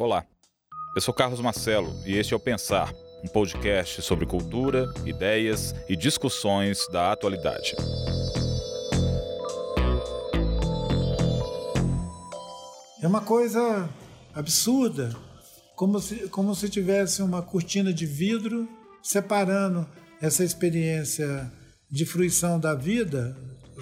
Olá, 0.00 0.24
eu 0.96 1.02
sou 1.02 1.12
Carlos 1.12 1.42
Marcelo 1.42 1.94
e 2.06 2.16
este 2.16 2.32
é 2.32 2.36
o 2.36 2.40
Pensar, 2.40 2.90
um 3.22 3.28
podcast 3.28 4.00
sobre 4.00 4.24
cultura, 4.24 4.90
ideias 5.04 5.74
e 5.90 5.94
discussões 5.94 6.88
da 6.90 7.12
atualidade. 7.12 7.76
É 13.02 13.06
uma 13.06 13.20
coisa 13.20 13.90
absurda, 14.34 15.14
como 15.76 16.00
se, 16.00 16.30
como 16.30 16.54
se 16.54 16.70
tivesse 16.70 17.20
uma 17.20 17.42
cortina 17.42 17.92
de 17.92 18.06
vidro 18.06 18.66
separando 19.02 19.86
essa 20.18 20.42
experiência 20.42 21.52
de 21.90 22.06
fruição 22.06 22.58
da 22.58 22.74
vida 22.74 23.36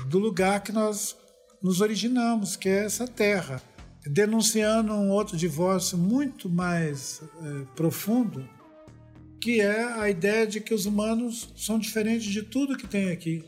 do 0.08 0.18
lugar 0.18 0.64
que 0.64 0.72
nós 0.72 1.16
nos 1.62 1.80
originamos, 1.80 2.56
que 2.56 2.68
é 2.68 2.86
essa 2.86 3.06
terra 3.06 3.62
denunciando 4.06 4.92
um 4.92 5.10
outro 5.10 5.36
divórcio 5.36 5.98
muito 5.98 6.48
mais 6.48 7.22
é, 7.22 7.64
profundo, 7.74 8.48
que 9.40 9.60
é 9.60 9.84
a 10.00 10.08
ideia 10.08 10.46
de 10.46 10.60
que 10.60 10.74
os 10.74 10.86
humanos 10.86 11.52
são 11.56 11.78
diferentes 11.78 12.26
de 12.26 12.42
tudo 12.42 12.76
que 12.76 12.86
tem 12.86 13.10
aqui. 13.10 13.44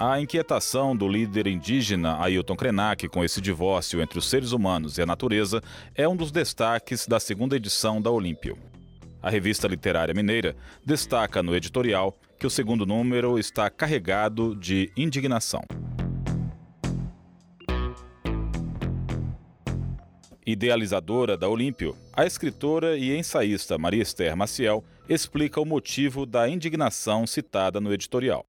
A 0.00 0.20
inquietação 0.20 0.96
do 0.96 1.08
líder 1.08 1.48
indígena 1.48 2.22
Ailton 2.22 2.54
Krenak 2.54 3.08
com 3.08 3.24
esse 3.24 3.40
divórcio 3.40 4.00
entre 4.00 4.16
os 4.16 4.30
seres 4.30 4.52
humanos 4.52 4.96
e 4.96 5.02
a 5.02 5.06
natureza 5.06 5.60
é 5.92 6.06
um 6.06 6.14
dos 6.14 6.30
destaques 6.30 7.04
da 7.04 7.18
segunda 7.18 7.56
edição 7.56 8.00
da 8.00 8.08
Olímpio. 8.08 8.56
A 9.20 9.30
revista 9.30 9.66
literária 9.66 10.14
mineira 10.14 10.56
destaca 10.84 11.42
no 11.42 11.54
editorial 11.56 12.16
que 12.38 12.46
o 12.46 12.50
segundo 12.50 12.86
número 12.86 13.38
está 13.38 13.68
carregado 13.68 14.54
de 14.54 14.92
indignação. 14.96 15.62
Idealizadora 20.46 21.36
da 21.36 21.48
Olímpio, 21.48 21.96
a 22.12 22.24
escritora 22.24 22.96
e 22.96 23.14
ensaísta 23.14 23.76
Maria 23.76 24.02
Esther 24.02 24.34
Maciel 24.36 24.82
explica 25.08 25.60
o 25.60 25.66
motivo 25.66 26.24
da 26.24 26.48
indignação 26.48 27.26
citada 27.26 27.80
no 27.80 27.92
editorial. 27.92 28.46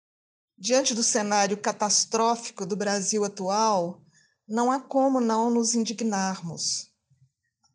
Diante 0.57 0.93
do 0.93 1.03
cenário 1.03 1.57
catastrófico 1.57 2.65
do 2.65 2.75
Brasil 2.75 3.25
atual, 3.25 4.01
não 4.47 4.71
há 4.71 4.79
como 4.79 5.19
não 5.19 5.49
nos 5.49 5.73
indignarmos. 5.73 6.88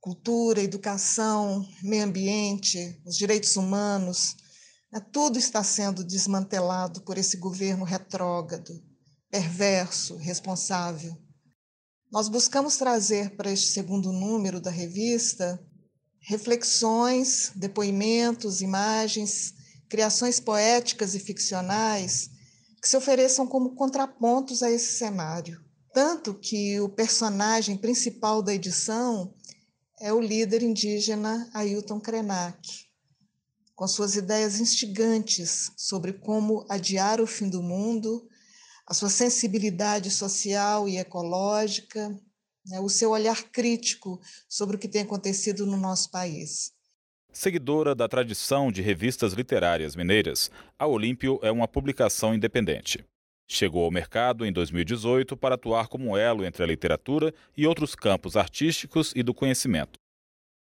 Cultura, 0.04 0.60
educação, 0.60 1.66
meio 1.82 2.04
ambiente, 2.04 3.00
os 3.06 3.16
direitos 3.16 3.56
humanos, 3.56 4.36
né, 4.92 5.00
tudo 5.10 5.38
está 5.38 5.64
sendo 5.64 6.04
desmantelado 6.04 7.00
por 7.00 7.16
esse 7.16 7.38
governo 7.38 7.86
retrógrado, 7.86 8.84
perverso, 9.30 10.16
responsável. 10.16 11.16
Nós 12.12 12.28
buscamos 12.28 12.76
trazer 12.76 13.34
para 13.34 13.50
este 13.50 13.72
segundo 13.72 14.12
número 14.12 14.60
da 14.60 14.70
revista 14.70 15.58
reflexões, 16.20 17.50
depoimentos, 17.56 18.60
imagens, 18.60 19.54
criações 19.88 20.38
poéticas 20.38 21.14
e 21.14 21.18
ficcionais 21.18 22.28
que 22.82 22.86
se 22.90 22.96
ofereçam 22.98 23.46
como 23.46 23.74
contrapontos 23.74 24.62
a 24.62 24.70
esse 24.70 24.98
cenário. 24.98 25.64
Tanto 25.94 26.34
que 26.34 26.78
o 26.78 26.90
personagem 26.90 27.78
principal 27.78 28.42
da 28.42 28.52
edição 28.52 29.32
é 30.00 30.12
o 30.12 30.20
líder 30.20 30.62
indígena 30.62 31.48
Ailton 31.54 32.00
Krenak 32.00 32.84
com 33.74 33.88
suas 33.88 34.14
ideias 34.14 34.60
instigantes 34.60 35.72
sobre 35.76 36.12
como 36.12 36.64
adiar 36.68 37.20
o 37.20 37.26
fim 37.26 37.48
do 37.48 37.62
mundo, 37.62 38.28
a 38.86 38.94
sua 38.94 39.08
sensibilidade 39.08 40.10
social 40.10 40.88
e 40.88 40.98
ecológica, 40.98 42.08
né, 42.66 42.80
o 42.80 42.88
seu 42.88 43.10
olhar 43.10 43.42
crítico 43.50 44.20
sobre 44.48 44.76
o 44.76 44.78
que 44.78 44.88
tem 44.88 45.02
acontecido 45.02 45.66
no 45.66 45.76
nosso 45.76 46.10
país. 46.10 46.72
Seguidora 47.32 47.96
da 47.96 48.06
tradição 48.06 48.70
de 48.70 48.80
revistas 48.80 49.32
literárias 49.32 49.96
mineiras, 49.96 50.50
a 50.78 50.86
Olímpio 50.86 51.40
é 51.42 51.50
uma 51.50 51.66
publicação 51.66 52.32
independente. 52.32 53.04
Chegou 53.48 53.84
ao 53.84 53.90
mercado 53.90 54.46
em 54.46 54.52
2018 54.52 55.36
para 55.36 55.54
atuar 55.54 55.88
como 55.88 56.16
elo 56.16 56.44
entre 56.44 56.62
a 56.62 56.66
literatura 56.66 57.32
e 57.56 57.66
outros 57.66 57.94
campos 57.94 58.36
artísticos 58.36 59.12
e 59.14 59.22
do 59.22 59.34
conhecimento. 59.34 59.98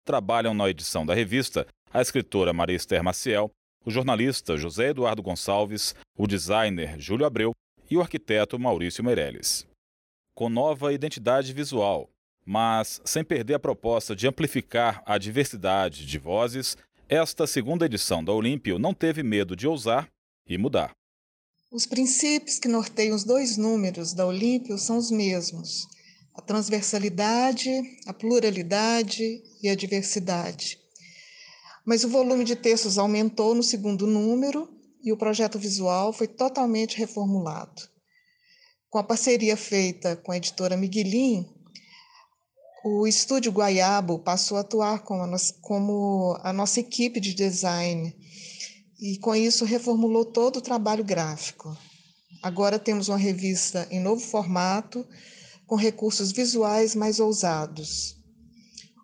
Trabalham 0.03 0.53
na 0.53 0.69
edição 0.69 1.05
da 1.05 1.13
revista 1.13 1.67
a 1.93 2.01
escritora 2.01 2.53
Maria 2.53 2.75
Esther 2.75 3.03
Maciel, 3.03 3.51
o 3.85 3.91
jornalista 3.91 4.57
José 4.57 4.89
Eduardo 4.89 5.21
Gonçalves, 5.21 5.95
o 6.17 6.27
designer 6.27 6.99
Júlio 6.99 7.25
Abreu 7.25 7.51
e 7.89 7.97
o 7.97 8.01
arquiteto 8.01 8.57
Maurício 8.57 9.03
Meirelles. 9.03 9.67
Com 10.35 10.49
nova 10.49 10.93
identidade 10.93 11.53
visual, 11.53 12.09
mas 12.45 13.01
sem 13.05 13.23
perder 13.23 13.55
a 13.55 13.59
proposta 13.59 14.15
de 14.15 14.27
amplificar 14.27 15.03
a 15.05 15.17
diversidade 15.17 16.05
de 16.05 16.17
vozes, 16.17 16.77
esta 17.07 17.45
segunda 17.45 17.85
edição 17.85 18.23
da 18.23 18.31
Olímpio 18.31 18.79
não 18.79 18.93
teve 18.93 19.21
medo 19.21 19.55
de 19.55 19.67
ousar 19.67 20.07
e 20.47 20.57
mudar. 20.57 20.91
Os 21.71 21.85
princípios 21.85 22.59
que 22.59 22.67
norteiam 22.67 23.15
os 23.15 23.23
dois 23.23 23.55
números 23.55 24.11
da 24.11 24.27
Olímpio 24.27 24.77
são 24.77 24.97
os 24.97 25.09
mesmos: 25.09 25.87
a 26.35 26.41
transversalidade, 26.41 27.71
a 28.05 28.11
pluralidade 28.13 29.41
e 29.63 29.69
a 29.69 29.75
diversidade. 29.75 30.77
Mas 31.85 32.03
o 32.03 32.09
volume 32.09 32.43
de 32.43 32.57
textos 32.57 32.97
aumentou 32.97 33.55
no 33.55 33.63
segundo 33.63 34.05
número 34.05 34.69
e 35.01 35.13
o 35.13 35.17
projeto 35.17 35.57
visual 35.57 36.11
foi 36.11 36.27
totalmente 36.27 36.97
reformulado. 36.97 37.83
Com 38.89 38.97
a 38.97 39.03
parceria 39.03 39.55
feita 39.55 40.17
com 40.17 40.33
a 40.33 40.37
editora 40.37 40.75
Miguelin, 40.75 41.49
o 42.83 43.07
estúdio 43.07 43.49
Guaiabo 43.49 44.19
passou 44.19 44.57
a 44.57 44.61
atuar 44.61 45.03
como 45.03 45.23
a, 45.23 45.27
nossa, 45.27 45.53
como 45.61 46.37
a 46.43 46.51
nossa 46.51 46.81
equipe 46.81 47.21
de 47.21 47.33
design 47.33 48.13
e, 49.01 49.17
com 49.17 49.35
isso, 49.35 49.65
reformulou 49.65 50.23
todo 50.23 50.57
o 50.57 50.61
trabalho 50.61 51.03
gráfico. 51.03 51.75
Agora 52.43 52.77
temos 52.77 53.07
uma 53.09 53.17
revista 53.17 53.87
em 53.89 53.99
novo 53.99 54.21
formato, 54.21 55.05
com 55.65 55.75
recursos 55.75 56.31
visuais 56.31 56.93
mais 56.93 57.19
ousados. 57.19 58.15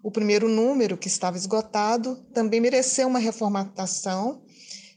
O 0.03 0.12
primeiro 0.12 0.47
número, 0.47 0.97
que 0.97 1.08
estava 1.08 1.35
esgotado, 1.35 2.16
também 2.34 2.62
mereceu 2.62 3.08
uma 3.08 3.19
reformatação 3.19 4.44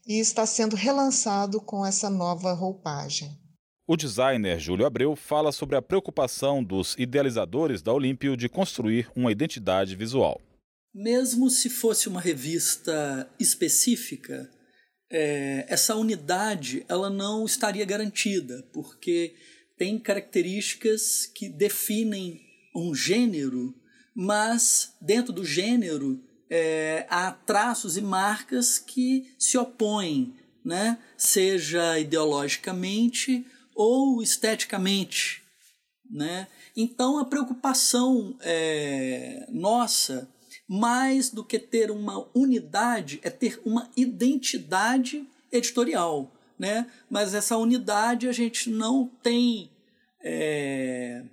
e 0.07 0.19
está 0.19 0.45
sendo 0.45 0.77
relançado 0.77 1.61
com 1.61 1.85
essa 1.85 2.11
nova 2.11 2.53
roupagem. 2.53 3.31
O 3.87 3.97
designer 3.97 4.59
Júlio 4.61 4.87
Abreu 4.87 5.17
fala 5.17 5.51
sobre 5.51 5.77
a 5.77 5.83
preocupação 5.83 6.63
dos 6.63 6.95
idealizadores 6.99 7.83
da 7.83 7.93
Olímpio 7.93 8.37
de 8.37 8.49
construir 8.49 9.11
uma 9.17 9.33
identidade 9.33 9.97
visual. 9.97 10.41
Mesmo 10.95 11.51
se 11.51 11.69
fosse 11.69 12.09
uma 12.09 12.21
revista 12.21 13.29
específica, 13.39 14.49
é, 15.11 15.67
essa 15.69 15.97
unidade 15.97 16.85
ela 16.89 17.11
não 17.11 17.45
estaria 17.45 17.85
garantida, 17.85 18.65
porque 18.73 19.35
tem 19.77 19.99
características 19.99 21.27
que 21.27 21.49
definem 21.49 22.41
um 22.75 22.95
gênero 22.95 23.75
mas 24.15 24.95
dentro 25.01 25.33
do 25.33 25.45
gênero 25.45 26.23
é, 26.49 27.07
há 27.09 27.31
traços 27.31 27.97
e 27.97 28.03
marcas 28.03 28.79
que 28.79 29.33
se 29.39 29.57
opõem, 29.57 30.35
né? 30.65 30.99
seja 31.17 31.99
ideologicamente 31.99 33.47
ou 33.75 34.23
esteticamente. 34.23 35.43
Né? 36.11 36.49
Então 36.77 37.19
a 37.19 37.25
preocupação 37.25 38.37
é, 38.41 39.47
nossa, 39.49 40.29
mais 40.73 41.31
do 41.31 41.45
que 41.45 41.59
ter 41.59 41.91
uma 41.91 42.29
unidade, 42.33 43.19
é 43.25 43.31
ter 43.31 43.61
uma 43.65 43.91
identidade 43.97 45.27
editorial. 45.51 46.33
Né? 46.57 46.89
Mas 47.11 47.35
essa 47.35 47.57
unidade 47.57 48.29
a 48.29 48.33
gente 48.33 48.71
não 48.71 49.11
tem. 49.21 49.69
É, 50.23 51.25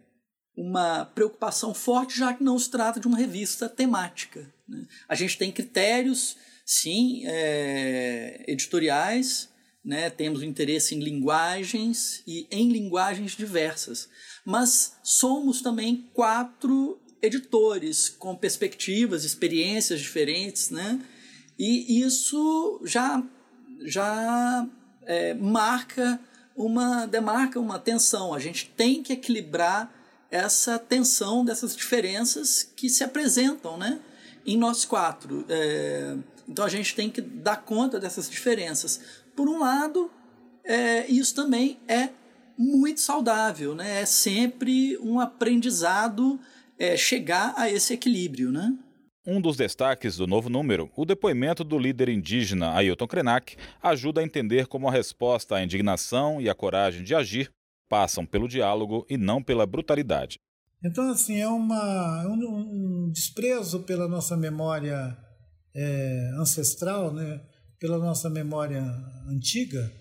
uma 0.57 1.05
preocupação 1.05 1.71
forte, 1.71 2.17
já 2.17 2.33
que 2.33 2.43
não 2.43 2.57
se 2.57 2.71
trata 2.71 2.99
de 2.99 3.05
uma 3.05 3.17
revista 3.17 3.69
temática. 3.69 4.51
Né? 4.67 4.87
A 5.07 5.13
gente 5.13 5.37
tem 5.37 5.51
critérios, 5.51 6.35
sim, 6.65 7.21
é, 7.27 8.43
editoriais, 8.47 9.49
né? 9.85 10.09
temos 10.09 10.41
interesse 10.41 10.95
em 10.95 10.99
linguagens 10.99 12.23
e 12.25 12.47
em 12.49 12.71
linguagens 12.71 13.33
diversas, 13.33 14.09
mas 14.43 14.97
somos 15.03 15.61
também 15.61 16.09
quatro 16.11 16.99
editores 17.27 18.09
com 18.09 18.35
perspectivas, 18.35 19.23
experiências 19.23 19.99
diferentes, 19.99 20.69
né? 20.69 20.99
e 21.59 22.01
isso 22.01 22.81
já, 22.83 23.23
já 23.81 24.67
é, 25.05 25.33
marca 25.33 26.19
uma 26.57 27.05
demarca 27.05 27.59
uma 27.59 27.77
tensão. 27.77 28.33
A 28.33 28.39
gente 28.39 28.73
tem 28.75 29.03
que 29.03 29.13
equilibrar 29.13 29.93
essa 30.31 30.79
tensão 30.79 31.45
dessas 31.45 31.75
diferenças 31.75 32.63
que 32.63 32.89
se 32.89 33.03
apresentam 33.03 33.77
né, 33.77 33.99
em 34.45 34.57
nós 34.57 34.83
quatro. 34.83 35.45
É, 35.47 36.17
então 36.49 36.65
a 36.65 36.69
gente 36.69 36.95
tem 36.95 37.09
que 37.09 37.21
dar 37.21 37.57
conta 37.57 37.99
dessas 37.99 38.29
diferenças. 38.29 38.99
Por 39.35 39.47
um 39.47 39.59
lado, 39.59 40.11
é, 40.63 41.05
isso 41.07 41.35
também 41.35 41.79
é 41.87 42.09
muito 42.57 42.99
saudável, 43.01 43.75
né? 43.75 44.01
É 44.01 44.05
sempre 44.05 44.97
um 44.97 45.19
aprendizado 45.19 46.39
é, 46.79 46.95
chegar 46.97 47.53
a 47.57 47.69
esse 47.69 47.93
equilíbrio, 47.93 48.51
né? 48.51 48.71
Um 49.25 49.41
dos 49.41 49.57
destaques 49.57 50.15
do 50.15 50.25
novo 50.25 50.49
número, 50.49 50.89
o 50.95 51.05
depoimento 51.05 51.63
do 51.63 51.77
líder 51.77 52.07
indígena 52.07 52.73
Ailton 52.73 53.07
Krenak, 53.07 53.57
ajuda 53.83 54.21
a 54.21 54.23
entender 54.23 54.67
como 54.67 54.87
a 54.87 54.91
resposta 54.91 55.55
à 55.55 55.63
indignação 55.63 56.39
e 56.39 56.49
a 56.49 56.55
coragem 56.55 57.03
de 57.03 57.13
agir 57.13 57.51
passam 57.89 58.25
pelo 58.25 58.47
diálogo 58.47 59.05
e 59.09 59.17
não 59.17 59.43
pela 59.43 59.65
brutalidade. 59.65 60.39
Então, 60.83 61.09
assim, 61.09 61.39
é 61.39 61.47
uma, 61.47 62.25
um, 62.27 63.07
um 63.07 63.11
desprezo 63.11 63.83
pela 63.83 64.07
nossa 64.07 64.37
memória 64.37 65.17
é, 65.75 66.31
ancestral, 66.39 67.13
né? 67.13 67.41
pela 67.79 67.97
nossa 67.97 68.29
memória 68.29 68.83
antiga, 69.27 69.91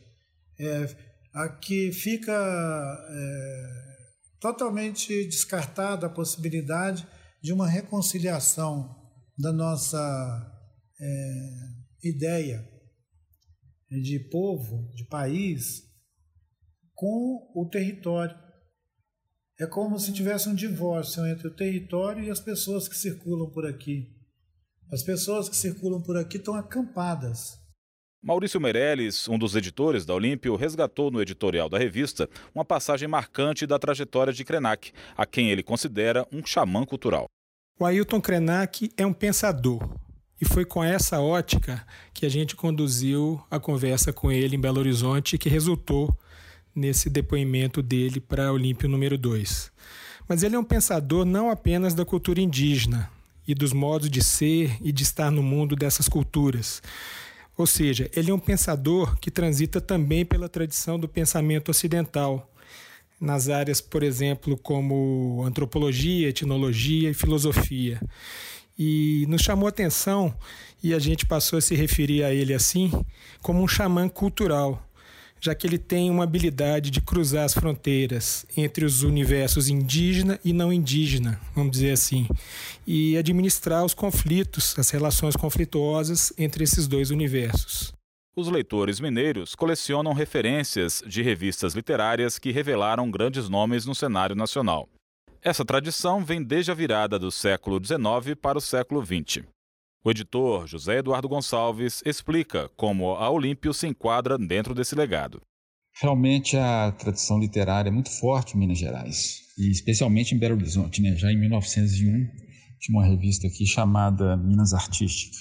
é, 0.58 0.96
a 1.34 1.48
que 1.48 1.92
fica 1.92 2.32
é, 3.10 3.95
totalmente 4.40 5.24
descartada 5.26 6.06
a 6.06 6.10
possibilidade 6.10 7.06
de 7.42 7.52
uma 7.52 7.68
reconciliação 7.68 8.94
da 9.38 9.52
nossa 9.52 10.52
é, 11.00 12.08
ideia 12.08 12.66
de 13.90 14.18
povo, 14.30 14.92
de 14.94 15.04
país, 15.04 15.82
com 16.94 17.52
o 17.54 17.68
território. 17.68 18.36
É 19.58 19.66
como 19.66 19.98
se 19.98 20.12
tivesse 20.12 20.48
um 20.48 20.54
divórcio 20.54 21.24
entre 21.26 21.48
o 21.48 21.54
território 21.54 22.24
e 22.24 22.30
as 22.30 22.40
pessoas 22.40 22.88
que 22.88 22.96
circulam 22.96 23.50
por 23.50 23.66
aqui. 23.66 24.14
As 24.92 25.02
pessoas 25.02 25.48
que 25.48 25.56
circulam 25.56 26.02
por 26.02 26.16
aqui 26.16 26.36
estão 26.36 26.54
acampadas. 26.54 27.58
Maurício 28.22 28.60
Meirelles, 28.60 29.28
um 29.28 29.38
dos 29.38 29.54
editores 29.54 30.04
da 30.04 30.14
Olímpio, 30.14 30.56
resgatou 30.56 31.10
no 31.10 31.20
editorial 31.22 31.68
da 31.68 31.78
revista 31.78 32.28
uma 32.54 32.64
passagem 32.64 33.06
marcante 33.06 33.66
da 33.66 33.78
trajetória 33.78 34.32
de 34.32 34.44
Krenak, 34.44 34.92
a 35.16 35.24
quem 35.24 35.50
ele 35.50 35.62
considera 35.62 36.26
um 36.32 36.44
xamã 36.44 36.84
cultural. 36.84 37.26
O 37.78 37.84
Ailton 37.84 38.20
Krenak 38.20 38.90
é 38.96 39.06
um 39.06 39.12
pensador. 39.12 39.86
E 40.40 40.44
foi 40.44 40.64
com 40.64 40.82
essa 40.82 41.20
ótica 41.20 41.86
que 42.12 42.26
a 42.26 42.28
gente 42.28 42.56
conduziu 42.56 43.40
a 43.50 43.58
conversa 43.58 44.12
com 44.12 44.30
ele 44.30 44.56
em 44.56 44.60
Belo 44.60 44.80
Horizonte, 44.80 45.38
que 45.38 45.48
resultou 45.48 46.14
nesse 46.74 47.08
depoimento 47.08 47.80
dele 47.82 48.20
para 48.20 48.52
Olímpio 48.52 48.88
número 48.88 49.16
2. 49.16 49.72
Mas 50.28 50.42
ele 50.42 50.56
é 50.56 50.58
um 50.58 50.64
pensador 50.64 51.24
não 51.24 51.50
apenas 51.50 51.94
da 51.94 52.04
cultura 52.04 52.40
indígena 52.40 53.10
e 53.46 53.54
dos 53.54 53.72
modos 53.72 54.10
de 54.10 54.22
ser 54.22 54.76
e 54.82 54.92
de 54.92 55.04
estar 55.04 55.30
no 55.30 55.42
mundo 55.42 55.76
dessas 55.76 56.08
culturas. 56.08 56.82
Ou 57.56 57.66
seja, 57.66 58.10
ele 58.14 58.30
é 58.30 58.34
um 58.34 58.38
pensador 58.38 59.18
que 59.18 59.30
transita 59.30 59.80
também 59.80 60.24
pela 60.24 60.48
tradição 60.48 60.98
do 60.98 61.08
pensamento 61.08 61.70
ocidental, 61.70 62.50
nas 63.20 63.48
áreas, 63.48 63.80
por 63.80 64.02
exemplo, 64.02 64.56
como 64.58 65.42
antropologia, 65.44 66.28
etnologia 66.28 67.10
e 67.10 67.14
filosofia. 67.14 68.00
E 68.78 69.24
nos 69.28 69.40
chamou 69.40 69.66
atenção 69.66 70.34
e 70.82 70.92
a 70.92 70.98
gente 70.98 71.24
passou 71.24 71.58
a 71.58 71.62
se 71.62 71.74
referir 71.74 72.22
a 72.22 72.34
ele 72.34 72.52
assim, 72.52 72.92
como 73.40 73.62
um 73.62 73.68
xamã 73.68 74.06
cultural, 74.06 74.86
já 75.40 75.54
que 75.54 75.66
ele 75.66 75.78
tem 75.78 76.10
uma 76.10 76.24
habilidade 76.24 76.90
de 76.90 77.00
cruzar 77.00 77.44
as 77.44 77.54
fronteiras 77.54 78.46
entre 78.56 78.84
os 78.84 79.02
universos 79.02 79.68
indígena 79.68 80.40
e 80.44 80.52
não 80.52 80.72
indígena, 80.72 81.40
vamos 81.54 81.72
dizer 81.72 81.92
assim, 81.92 82.26
e 82.86 83.16
administrar 83.16 83.84
os 83.84 83.94
conflitos, 83.94 84.74
as 84.78 84.90
relações 84.90 85.36
conflituosas 85.36 86.32
entre 86.38 86.64
esses 86.64 86.86
dois 86.86 87.10
universos. 87.10 87.92
Os 88.36 88.48
leitores 88.48 89.00
mineiros 89.00 89.54
colecionam 89.54 90.12
referências 90.12 91.02
de 91.06 91.22
revistas 91.22 91.74
literárias 91.74 92.38
que 92.38 92.50
revelaram 92.50 93.10
grandes 93.10 93.48
nomes 93.48 93.86
no 93.86 93.94
cenário 93.94 94.36
nacional. 94.36 94.88
Essa 95.42 95.64
tradição 95.64 96.24
vem 96.24 96.42
desde 96.42 96.70
a 96.70 96.74
virada 96.74 97.18
do 97.18 97.30
século 97.30 97.80
XIX 97.82 98.34
para 98.40 98.58
o 98.58 98.60
século 98.60 99.02
XX. 99.04 99.44
O 100.06 100.10
editor 100.12 100.68
José 100.68 100.98
Eduardo 100.98 101.28
Gonçalves 101.28 102.00
explica 102.06 102.70
como 102.76 103.16
a 103.16 103.28
Olímpio 103.28 103.74
se 103.74 103.88
enquadra 103.88 104.38
dentro 104.38 104.72
desse 104.72 104.94
legado. 104.94 105.42
Realmente 106.00 106.56
a 106.56 106.92
tradição 106.92 107.40
literária 107.40 107.88
é 107.88 107.92
muito 107.92 108.10
forte 108.20 108.54
em 108.54 108.60
Minas 108.60 108.78
Gerais, 108.78 109.40
e 109.58 109.68
especialmente 109.68 110.32
em 110.32 110.38
Belo 110.38 110.54
Horizonte. 110.54 111.02
Né? 111.02 111.16
Já 111.16 111.32
em 111.32 111.40
1901 111.40 112.24
tinha 112.78 112.96
uma 112.96 113.04
revista 113.04 113.48
aqui 113.48 113.66
chamada 113.66 114.36
Minas 114.36 114.72
Artística 114.72 115.38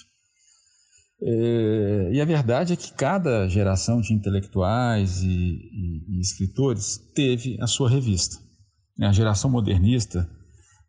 é, 1.22 2.10
e 2.14 2.20
a 2.20 2.26
verdade 2.26 2.74
é 2.74 2.76
que 2.76 2.92
cada 2.92 3.48
geração 3.48 4.02
de 4.02 4.16
intelectuais 4.16 5.22
e, 5.22 5.28
e, 5.28 6.18
e 6.18 6.20
escritores 6.20 6.98
teve 7.14 7.56
a 7.62 7.68
sua 7.68 7.88
revista. 7.88 8.38
A 9.00 9.14
geração 9.14 9.52
modernista, 9.52 10.28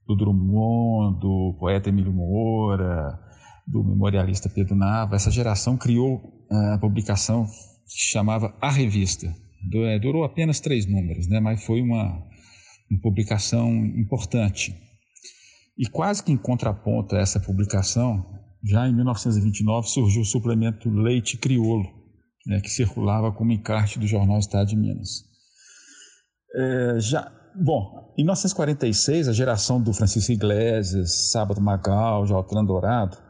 do 0.07 0.17
Drummond, 0.17 1.21
do 1.21 1.57
poeta 1.61 1.91
Emílio 1.91 2.13
Moura, 2.13 3.26
do 3.67 3.83
memorialista 3.83 4.49
Pedro 4.49 4.77
Nava, 4.77 5.17
essa 5.17 5.31
geração 5.31 5.77
criou 5.77 6.47
é, 6.51 6.75
a 6.75 6.79
publicação 6.79 7.47
que 7.47 8.11
chamava 8.11 8.57
A 8.61 8.71
Revista. 8.71 9.35
É, 9.75 9.99
durou 9.99 10.25
apenas 10.25 10.61
três 10.61 10.87
números, 10.87 11.27
né? 11.29 11.41
mas 11.41 11.65
foi 11.65 11.83
uma, 11.83 12.23
uma 12.91 13.01
publicação 13.03 13.69
importante. 13.85 14.75
E 15.77 15.89
quase 15.89 16.23
que 16.23 16.33
em 16.33 16.37
contraponto 16.37 17.17
a 17.17 17.19
essa 17.19 17.41
publicação, 17.41 18.25
já 18.65 18.89
em 18.89 18.95
1929 18.95 19.89
surgiu 19.89 20.23
o 20.23 20.25
suplemento 20.25 20.89
Leite 20.89 21.37
Criolo, 21.37 21.85
né, 22.47 22.61
que 22.61 22.71
circulava 22.71 23.33
como 23.33 23.53
encarte 23.53 23.99
do 23.99 24.07
jornal 24.07 24.39
Estado 24.39 24.69
de 24.69 24.77
Minas. 24.77 25.25
É, 26.55 27.01
já, 27.01 27.31
bom, 27.55 28.15
em 28.17 28.23
1946, 28.23 29.29
a 29.29 29.33
geração 29.33 29.83
do 29.83 29.93
Francisco 29.93 30.33
Iglesias, 30.33 31.31
Sábado 31.31 31.61
Magal, 31.61 32.27
Jaltran 32.27 32.65
Dourado, 32.65 33.26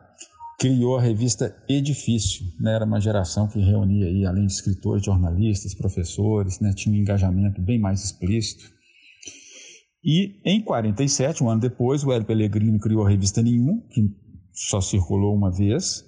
criou 0.59 0.97
a 0.97 1.03
revista 1.03 1.55
Edifício. 1.69 2.45
Né, 2.59 2.75
era 2.75 2.85
uma 2.85 3.01
geração 3.01 3.47
que 3.49 3.61
reunia, 3.61 4.07
aí, 4.07 4.25
além 4.25 4.47
de 4.47 4.53
escritores, 4.53 5.05
jornalistas, 5.05 5.75
professores, 5.75 6.61
né, 6.61 6.73
tinha 6.75 6.95
um 6.95 6.99
engajamento 6.99 7.61
bem 7.61 7.79
mais 7.79 8.05
explícito. 8.05 8.65
E 10.03 10.41
em 10.45 10.63
47, 10.63 11.43
um 11.43 11.51
ano 11.51 11.61
depois, 11.61 12.05
o 12.05 12.13
Hélio 12.13 12.27
Pellegrini 12.27 12.79
criou 12.79 13.05
a 13.05 13.11
revista 13.11 13.43
Nenhum, 13.43 13.81
que 13.91 14.09
só 14.53 14.81
circulou 14.81 15.35
uma 15.35 15.51
vez. 15.51 16.05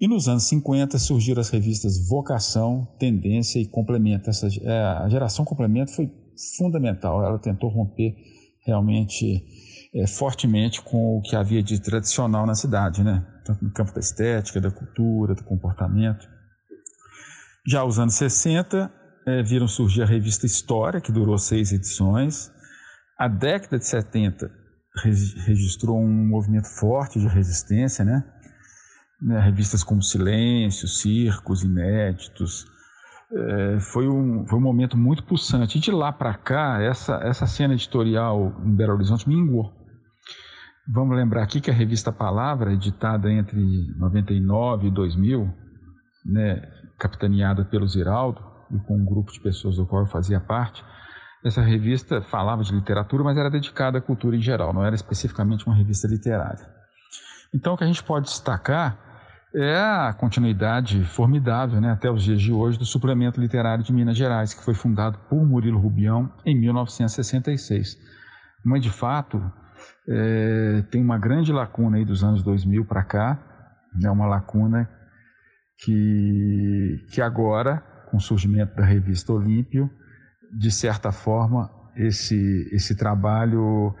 E 0.00 0.06
nos 0.06 0.28
anos 0.28 0.44
50 0.44 0.98
surgiram 0.98 1.40
as 1.40 1.48
revistas 1.48 2.08
Vocação, 2.08 2.86
Tendência 2.98 3.58
e 3.58 3.66
Complemento. 3.66 4.30
Essa, 4.30 4.48
é, 4.62 4.80
a 4.80 5.08
geração 5.08 5.44
Complemento 5.44 5.92
foi 5.92 6.12
fundamental. 6.56 7.24
Ela 7.24 7.38
tentou 7.38 7.68
romper 7.68 8.14
realmente 8.64 9.42
é, 9.94 10.06
fortemente 10.06 10.82
com 10.82 11.18
o 11.18 11.22
que 11.22 11.34
havia 11.34 11.62
de 11.62 11.80
tradicional 11.80 12.46
na 12.46 12.54
cidade, 12.54 13.02
né? 13.02 13.26
Tanto 13.48 13.64
no 13.64 13.72
campo 13.72 13.94
da 13.94 14.00
estética, 14.00 14.60
da 14.60 14.70
cultura, 14.70 15.34
do 15.34 15.42
comportamento. 15.42 16.28
Já 17.66 17.82
os 17.82 17.98
anos 17.98 18.14
60 18.14 18.92
é, 19.26 19.42
viram 19.42 19.66
surgir 19.66 20.02
a 20.02 20.06
revista 20.06 20.44
História, 20.44 21.00
que 21.00 21.10
durou 21.10 21.38
seis 21.38 21.72
edições. 21.72 22.52
A 23.18 23.26
década 23.26 23.78
de 23.78 23.86
70 23.86 24.50
registrou 25.46 25.98
um 25.98 26.28
movimento 26.28 26.68
forte 26.68 27.18
de 27.18 27.26
resistência, 27.26 28.04
né? 28.04 28.22
né? 29.20 29.40
Revistas 29.40 29.82
como 29.82 30.02
Silêncio, 30.02 30.86
Circos, 30.86 31.62
Inéditos. 31.62 32.66
É, 33.32 33.80
foi, 33.80 34.08
um, 34.08 34.46
foi 34.46 34.58
um 34.58 34.62
momento 34.62 34.96
muito 34.96 35.24
pulsante. 35.24 35.78
E 35.78 35.80
de 35.80 35.90
lá 35.90 36.12
para 36.12 36.34
cá, 36.34 36.82
essa, 36.82 37.16
essa 37.22 37.46
cena 37.46 37.74
editorial 37.74 38.60
em 38.64 38.74
Belo 38.74 38.94
Horizonte 38.94 39.28
minguou. 39.28 39.77
Vamos 40.90 41.14
lembrar 41.14 41.42
aqui 41.42 41.60
que 41.60 41.70
a 41.70 41.74
revista 41.74 42.10
Palavra, 42.10 42.72
editada 42.72 43.30
entre 43.30 43.60
99 43.98 44.86
e 44.86 44.90
2000, 44.90 45.52
né, 46.24 46.62
capitaneada 46.98 47.62
pelo 47.62 47.86
Ziraldo 47.86 48.42
e 48.70 48.78
com 48.78 48.96
um 48.96 49.04
grupo 49.04 49.30
de 49.30 49.38
pessoas 49.38 49.76
do 49.76 49.84
qual 49.84 50.02
eu 50.02 50.06
fazia 50.06 50.40
parte, 50.40 50.82
essa 51.44 51.60
revista 51.60 52.22
falava 52.22 52.62
de 52.62 52.74
literatura, 52.74 53.22
mas 53.22 53.36
era 53.36 53.50
dedicada 53.50 53.98
à 53.98 54.00
cultura 54.00 54.34
em 54.34 54.40
geral, 54.40 54.72
não 54.72 54.82
era 54.82 54.94
especificamente 54.94 55.66
uma 55.66 55.76
revista 55.76 56.08
literária. 56.08 56.66
Então, 57.54 57.74
o 57.74 57.76
que 57.76 57.84
a 57.84 57.86
gente 57.86 58.02
pode 58.02 58.24
destacar 58.24 58.98
é 59.54 59.76
a 59.76 60.14
continuidade 60.14 61.04
formidável, 61.04 61.82
né, 61.82 61.90
até 61.90 62.10
os 62.10 62.22
dias 62.22 62.40
de 62.40 62.50
hoje, 62.50 62.78
do 62.78 62.86
Suplemento 62.86 63.38
Literário 63.38 63.84
de 63.84 63.92
Minas 63.92 64.16
Gerais, 64.16 64.54
que 64.54 64.64
foi 64.64 64.72
fundado 64.72 65.18
por 65.28 65.44
Murilo 65.44 65.78
Rubião 65.78 66.32
em 66.46 66.58
1966. 66.58 67.94
Mas, 68.64 68.82
de 68.82 68.90
fato, 68.90 69.52
é, 70.08 70.82
tem 70.90 71.02
uma 71.02 71.18
grande 71.18 71.52
lacuna 71.52 71.96
aí 71.96 72.04
dos 72.04 72.24
anos 72.24 72.42
2000 72.42 72.84
para 72.84 73.02
cá, 73.02 73.38
né, 73.94 74.10
uma 74.10 74.26
lacuna 74.26 74.88
que, 75.78 77.06
que 77.10 77.20
agora, 77.20 77.82
com 78.10 78.16
o 78.16 78.20
surgimento 78.20 78.74
da 78.76 78.84
revista 78.84 79.32
Olímpio, 79.32 79.90
de 80.52 80.70
certa 80.70 81.12
forma, 81.12 81.70
esse, 81.96 82.68
esse 82.72 82.96
trabalho 82.96 83.94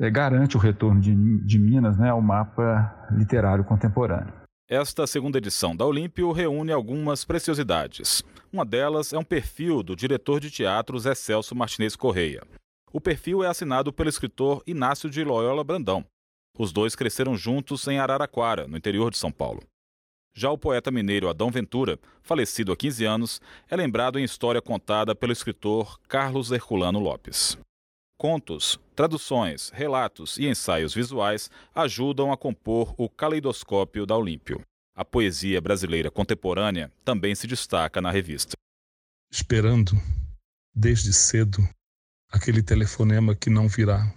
é, 0.00 0.10
garante 0.10 0.56
o 0.56 0.60
retorno 0.60 1.00
de, 1.00 1.14
de 1.44 1.58
Minas 1.58 1.98
né, 1.98 2.10
ao 2.10 2.20
mapa 2.20 3.08
literário 3.12 3.64
contemporâneo. 3.64 4.32
Esta 4.68 5.06
segunda 5.06 5.38
edição 5.38 5.76
da 5.76 5.84
Olímpio 5.84 6.32
reúne 6.32 6.72
algumas 6.72 7.24
preciosidades. 7.24 8.22
Uma 8.50 8.64
delas 8.64 9.12
é 9.12 9.18
um 9.18 9.24
perfil 9.24 9.82
do 9.82 9.94
diretor 9.94 10.40
de 10.40 10.50
teatro 10.50 10.98
Zé 10.98 11.14
Celso 11.14 11.54
Martinez 11.54 11.94
Correia. 11.94 12.42
O 12.94 13.00
perfil 13.00 13.42
é 13.42 13.48
assinado 13.48 13.92
pelo 13.92 14.08
escritor 14.08 14.62
Inácio 14.64 15.10
de 15.10 15.24
Loyola 15.24 15.64
Brandão. 15.64 16.06
Os 16.56 16.72
dois 16.72 16.94
cresceram 16.94 17.36
juntos 17.36 17.88
em 17.88 17.98
Araraquara, 17.98 18.68
no 18.68 18.76
interior 18.76 19.10
de 19.10 19.18
São 19.18 19.32
Paulo. 19.32 19.64
Já 20.32 20.48
o 20.52 20.56
poeta 20.56 20.92
mineiro 20.92 21.28
Adão 21.28 21.50
Ventura, 21.50 21.98
falecido 22.22 22.70
há 22.70 22.76
15 22.76 23.04
anos, 23.04 23.40
é 23.68 23.74
lembrado 23.74 24.16
em 24.16 24.22
história 24.22 24.62
contada 24.62 25.12
pelo 25.12 25.32
escritor 25.32 25.98
Carlos 26.06 26.52
Herculano 26.52 27.00
Lopes. 27.00 27.58
Contos, 28.16 28.78
traduções, 28.94 29.70
relatos 29.70 30.38
e 30.38 30.46
ensaios 30.46 30.94
visuais 30.94 31.50
ajudam 31.74 32.30
a 32.30 32.36
compor 32.36 32.94
o 32.96 33.08
caleidoscópio 33.08 34.06
da 34.06 34.16
Olímpio. 34.16 34.62
A 34.94 35.04
poesia 35.04 35.60
brasileira 35.60 36.12
contemporânea 36.12 36.92
também 37.04 37.34
se 37.34 37.48
destaca 37.48 38.00
na 38.00 38.12
revista. 38.12 38.52
Esperando, 39.32 39.94
desde 40.72 41.12
cedo, 41.12 41.58
aquele 42.34 42.64
telefonema 42.64 43.32
que 43.36 43.48
não 43.48 43.68
virá, 43.68 44.12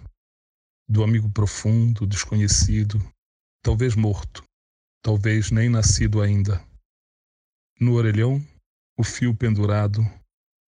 do 0.88 1.04
amigo 1.04 1.30
profundo, 1.30 2.04
desconhecido, 2.04 2.98
talvez 3.62 3.94
morto, 3.94 4.42
talvez 5.00 5.52
nem 5.52 5.68
nascido 5.68 6.20
ainda. 6.20 6.60
No 7.80 7.94
orelhão, 7.94 8.44
o 8.98 9.04
fio 9.04 9.32
pendurado 9.32 10.00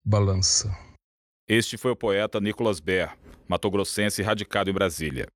balança. 0.05 0.69
Este 1.49 1.79
foi 1.79 1.93
o 1.93 1.97
poeta 1.97 2.39
Nicolas 2.39 2.81
Ber, 2.81 3.17
matogrossense 3.49 4.23
radicado 4.23 4.69
em 4.69 4.75
Brasília. 4.75 5.27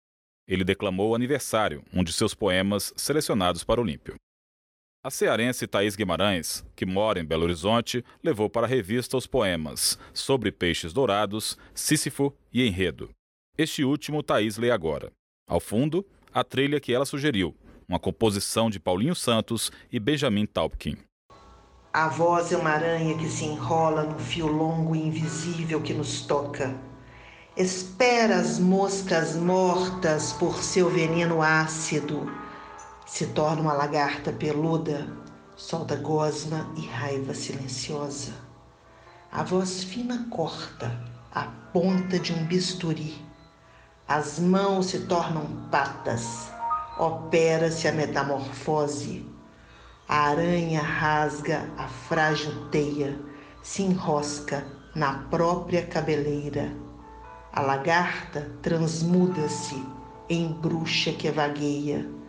Ele 0.47 0.65
declamou 0.65 1.15
Aniversário, 1.15 1.83
um 1.91 2.05
de 2.05 2.13
seus 2.13 2.35
poemas 2.35 2.93
selecionados 2.95 3.65
para 3.65 3.81
Olímpio. 3.81 4.17
A 5.05 5.11
cearense 5.11 5.67
Thaís 5.67 5.97
Guimarães, 5.97 6.65
que 6.77 6.87
mora 6.87 7.19
em 7.19 7.25
Belo 7.25 7.43
Horizonte, 7.43 8.05
levou 8.23 8.49
para 8.49 8.69
a 8.69 8.71
revista 8.71 9.17
os 9.17 9.27
poemas 9.27 9.99
Sobre 10.15 10.53
Peixes 10.53 10.93
Dourados, 10.93 11.59
Sísifo 11.75 12.33
e 12.53 12.65
Enredo. 12.65 13.11
Este 13.59 13.83
último 13.83 14.23
Thaís 14.23 14.57
lê 14.59 14.71
agora. 14.71 15.11
Ao 15.49 15.59
fundo, 15.59 16.07
a 16.33 16.45
trilha 16.45 16.79
que 16.79 16.95
ela 16.95 17.05
sugeriu, 17.05 17.53
uma 17.89 17.99
composição 17.99 18.71
de 18.71 18.79
Paulinho 18.79 19.17
Santos 19.17 19.73
e 19.91 19.99
Benjamin 19.99 20.47
Taubkin. 20.47 20.97
A 21.93 22.07
voz 22.07 22.53
é 22.53 22.57
uma 22.57 22.71
aranha 22.71 23.19
que 23.19 23.29
se 23.29 23.45
enrola 23.45 24.05
no 24.05 24.21
fio 24.21 24.47
longo 24.47 24.95
e 24.95 25.01
invisível 25.01 25.83
que 25.83 25.93
nos 25.93 26.21
toca. 26.21 26.79
Espera 27.57 28.37
as 28.37 28.61
moscas 28.61 29.35
mortas 29.35 30.33
por 30.35 30.63
seu 30.63 30.89
veneno 30.89 31.43
ácido. 31.43 32.31
Se 33.15 33.27
torna 33.27 33.61
uma 33.61 33.75
lagarta 33.75 34.33
peluda, 34.33 35.07
solta 35.55 35.97
gosma 35.97 36.73
e 36.75 36.87
raiva 36.87 37.35
silenciosa. 37.35 38.33
A 39.31 39.43
voz 39.43 39.85
fina 39.85 40.27
corta 40.31 40.99
a 41.31 41.43
ponta 41.75 42.19
de 42.19 42.33
um 42.33 42.47
bisturi. 42.47 43.23
As 44.09 44.39
mãos 44.39 44.87
se 44.87 45.01
tornam 45.01 45.45
patas 45.71 46.51
opera-se 46.99 47.87
a 47.87 47.93
metamorfose. 47.93 49.27
A 50.09 50.31
aranha 50.31 50.81
rasga 50.81 51.69
a 51.77 51.89
frágil 51.89 52.71
teia, 52.71 53.21
se 53.63 53.83
enrosca 53.83 54.67
na 54.95 55.19
própria 55.25 55.87
cabeleira. 55.87 56.75
A 57.53 57.61
lagarta 57.61 58.51
transmuda-se 58.63 59.87
em 60.31 60.51
bruxa 60.51 61.13
que 61.13 61.31
vagueia. 61.31 62.22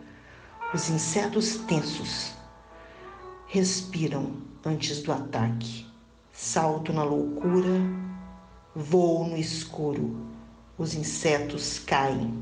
Os 0.74 0.90
insetos 0.90 1.54
tensos 1.68 2.34
respiram 3.46 4.38
antes 4.66 5.00
do 5.04 5.12
ataque. 5.12 5.86
Salto 6.32 6.92
na 6.92 7.04
loucura, 7.04 7.80
voo 8.74 9.24
no 9.24 9.36
escuro. 9.36 10.26
Os 10.76 10.94
insetos 10.94 11.78
caem. 11.78 12.34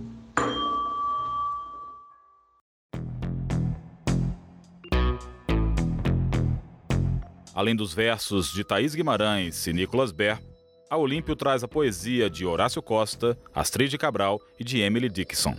Além 7.54 7.76
dos 7.76 7.92
versos 7.92 8.50
de 8.50 8.64
Thaís 8.64 8.94
Guimarães 8.94 9.66
e 9.66 9.74
Nicolas 9.74 10.10
Ber, 10.10 10.42
a 10.88 10.96
Olímpio 10.96 11.36
traz 11.36 11.62
a 11.62 11.68
poesia 11.68 12.30
de 12.30 12.46
Horácio 12.46 12.80
Costa, 12.80 13.38
Astrid 13.54 13.94
Cabral 13.98 14.40
e 14.58 14.64
de 14.64 14.80
Emily 14.80 15.10
Dickinson. 15.10 15.54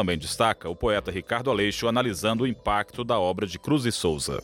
Também 0.00 0.16
destaca 0.16 0.66
o 0.66 0.74
poeta 0.74 1.10
Ricardo 1.10 1.50
Aleixo 1.50 1.86
analisando 1.86 2.44
o 2.44 2.46
impacto 2.46 3.04
da 3.04 3.20
obra 3.20 3.46
de 3.46 3.58
Cruz 3.58 3.84
e 3.84 3.92
Souza. 3.92 4.42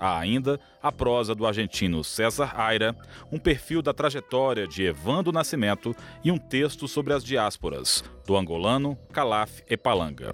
Há 0.00 0.18
ainda 0.18 0.58
a 0.82 0.90
prosa 0.90 1.34
do 1.34 1.46
argentino 1.46 2.02
César 2.02 2.58
Aira, 2.58 2.96
um 3.30 3.38
perfil 3.38 3.82
da 3.82 3.92
trajetória 3.92 4.66
de 4.66 4.84
Evandro 4.84 5.30
Nascimento 5.30 5.94
e 6.24 6.32
um 6.32 6.38
texto 6.38 6.88
sobre 6.88 7.12
as 7.12 7.22
diásporas, 7.22 8.02
do 8.26 8.34
angolano 8.34 8.96
Calaf 9.12 9.60
e 9.68 9.76
Palanga. 9.76 10.32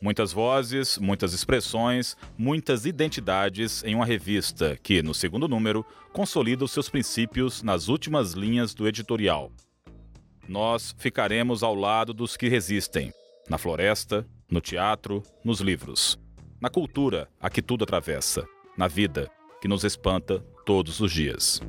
Muitas 0.00 0.32
vozes, 0.32 0.96
muitas 0.96 1.34
expressões, 1.34 2.16
muitas 2.38 2.86
identidades 2.86 3.84
em 3.84 3.94
uma 3.94 4.06
revista 4.06 4.74
que, 4.82 5.02
no 5.02 5.12
segundo 5.12 5.46
número, 5.46 5.84
consolida 6.14 6.64
os 6.64 6.72
seus 6.72 6.88
princípios 6.88 7.62
nas 7.62 7.88
últimas 7.88 8.32
linhas 8.32 8.72
do 8.72 8.88
editorial. 8.88 9.52
Nós 10.48 10.94
ficaremos 10.98 11.62
ao 11.62 11.74
lado 11.74 12.14
dos 12.14 12.38
que 12.38 12.48
resistem, 12.48 13.12
na 13.48 13.58
floresta, 13.58 14.26
no 14.50 14.60
teatro, 14.60 15.22
nos 15.44 15.60
livros, 15.60 16.18
na 16.60 16.70
cultura 16.70 17.28
a 17.40 17.50
que 17.50 17.62
tudo 17.62 17.84
atravessa, 17.84 18.46
na 18.76 18.88
vida 18.88 19.30
que 19.60 19.68
nos 19.68 19.84
espanta 19.84 20.40
todos 20.64 21.00
os 21.00 21.12
dias. 21.12 21.60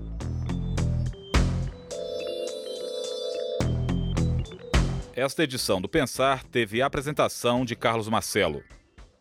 Esta 5.16 5.44
edição 5.44 5.82
do 5.82 5.88
Pensar 5.88 6.44
teve 6.44 6.82
a 6.82 6.88
apresentação 6.88 7.64
de 7.64 7.76
Carlos 7.76 8.10
Marcelo. 8.10 8.62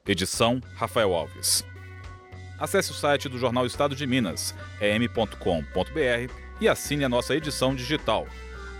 Edição 0.06 0.60
Rafael 0.74 1.14
Alves. 1.14 1.64
Acesse 2.58 2.90
o 2.90 2.94
site 2.94 3.28
do 3.28 3.38
Jornal 3.38 3.64
Estado 3.64 3.94
de 3.94 4.06
Minas, 4.06 4.54
em.com.br, 4.80 6.32
e 6.60 6.68
assine 6.68 7.04
a 7.04 7.08
nossa 7.08 7.34
edição 7.34 7.74
digital. 7.74 8.26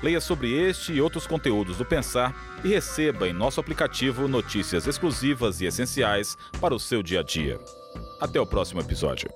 Leia 0.05 0.21
sobre 0.21 0.53
este 0.53 0.93
e 0.93 1.01
outros 1.01 1.27
conteúdos 1.27 1.79
do 1.79 1.85
Pensar 1.87 2.37
e 2.63 2.69
receba 2.69 3.27
em 3.27 3.33
nosso 3.33 3.59
aplicativo 3.59 4.29
notícias 4.29 4.87
exclusivas 4.87 5.63
e 5.63 5.65
essenciais 5.65 6.37
para 6.61 6.75
o 6.75 6.79
seu 6.79 7.03
dia 7.03 7.21
a 7.21 7.23
dia. 7.23 7.59
Até 8.21 8.39
o 8.39 8.45
próximo 8.45 8.83
episódio. 8.83 9.31